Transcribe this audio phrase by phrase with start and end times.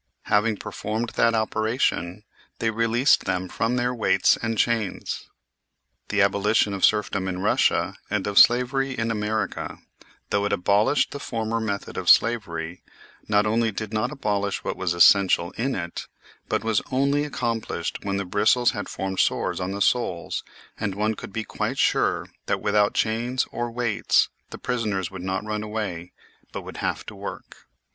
[0.23, 2.23] Having performed that operation,
[2.57, 5.29] they released them from their weights and chains.
[6.07, 9.77] The abolition of serfdom in Eussia and of slavery in America,
[10.31, 12.81] though it abolished the former method of slavery,
[13.27, 16.07] not only did not abolish what was essential in it,
[16.49, 20.43] but was only accomplished when the bristles had formed sores on the soles,
[20.79, 25.45] and one could be quite sure that without chains or weights the prisoners would not
[25.45, 26.11] run away,
[26.51, 27.67] but would have to work.